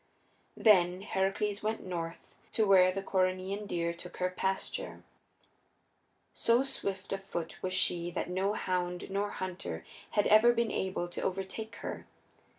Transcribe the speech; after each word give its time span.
Then 0.57 1.01
Heracles 1.01 1.61
went 1.61 1.85
north 1.85 2.35
to 2.53 2.65
where 2.65 2.91
the 2.91 3.03
Coryneian 3.03 3.67
deer 3.67 3.93
took 3.93 4.17
her 4.17 4.31
pasture. 4.31 5.03
So 6.33 6.63
swift 6.63 7.13
of 7.13 7.23
foot 7.23 7.61
was 7.61 7.75
she 7.75 8.09
that 8.09 8.27
no 8.27 8.53
hound 8.55 9.11
nor 9.11 9.29
hunter 9.29 9.85
had 10.17 10.25
ever 10.25 10.53
been 10.53 10.71
able 10.71 11.07
to 11.09 11.21
overtake 11.21 11.75
her. 11.85 12.07